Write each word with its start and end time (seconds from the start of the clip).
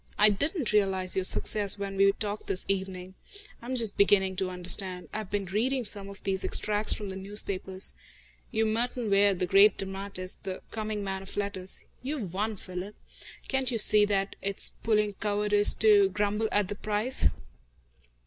I 0.17 0.31
didn't 0.31 0.73
realise 0.73 1.15
your 1.15 1.23
success 1.25 1.77
when 1.77 1.95
we 1.95 2.11
talked 2.13 2.47
this 2.47 2.65
evening. 2.67 3.13
I 3.61 3.67
am 3.67 3.75
just 3.75 3.99
beginning 3.99 4.35
to 4.37 4.49
understand. 4.49 5.09
I've 5.13 5.29
been 5.29 5.45
reading 5.45 5.85
some 5.85 6.09
of 6.09 6.23
these 6.23 6.43
extracts 6.43 6.91
from 6.91 7.09
the 7.09 7.15
newspapers. 7.15 7.93
You're 8.49 8.65
Merton 8.65 9.11
Ware, 9.11 9.35
the 9.35 9.45
great 9.45 9.77
dramatist, 9.77 10.43
the 10.43 10.63
coming 10.71 11.03
man 11.03 11.21
of 11.21 11.37
letters. 11.37 11.85
You've 12.01 12.33
won, 12.33 12.57
Philip. 12.57 12.95
Can't 13.47 13.69
you 13.69 13.77
see 13.77 14.03
that 14.05 14.35
it's 14.41 14.71
puling 14.81 15.13
cowardice 15.21 15.75
to 15.75 16.09
grumble 16.09 16.49
at 16.51 16.69
the 16.69 16.75
price?" 16.75 17.27